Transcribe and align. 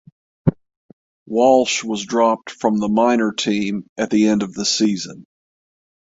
Walsh 1.27 1.83
was 1.83 2.03
dropped 2.07 2.49
from 2.49 2.79
the 2.79 2.89
minor 2.89 3.31
team 3.33 3.85
at 3.99 4.09
the 4.09 4.29
end 4.29 4.41
of 4.41 4.51
the 4.55 4.65
season. 4.65 5.27